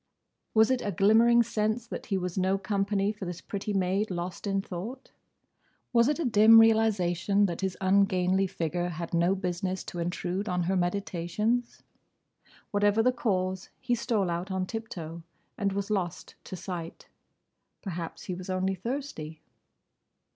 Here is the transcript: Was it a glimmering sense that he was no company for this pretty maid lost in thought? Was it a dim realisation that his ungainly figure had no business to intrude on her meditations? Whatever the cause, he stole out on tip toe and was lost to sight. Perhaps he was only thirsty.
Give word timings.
Was 0.55 0.71
it 0.71 0.81
a 0.81 0.91
glimmering 0.91 1.43
sense 1.43 1.85
that 1.85 2.07
he 2.07 2.17
was 2.17 2.35
no 2.35 2.57
company 2.57 3.11
for 3.11 3.25
this 3.25 3.39
pretty 3.39 3.71
maid 3.71 4.09
lost 4.09 4.47
in 4.47 4.59
thought? 4.59 5.11
Was 5.93 6.07
it 6.09 6.17
a 6.17 6.25
dim 6.25 6.59
realisation 6.59 7.45
that 7.45 7.61
his 7.61 7.77
ungainly 7.79 8.47
figure 8.47 8.89
had 8.89 9.13
no 9.13 9.35
business 9.35 9.83
to 9.83 9.99
intrude 9.99 10.49
on 10.49 10.63
her 10.63 10.75
meditations? 10.75 11.83
Whatever 12.71 13.03
the 13.03 13.11
cause, 13.11 13.69
he 13.79 13.93
stole 13.93 14.31
out 14.31 14.49
on 14.49 14.65
tip 14.65 14.87
toe 14.89 15.21
and 15.55 15.71
was 15.71 15.91
lost 15.91 16.33
to 16.45 16.55
sight. 16.55 17.07
Perhaps 17.83 18.23
he 18.23 18.33
was 18.33 18.49
only 18.49 18.73
thirsty. 18.73 19.39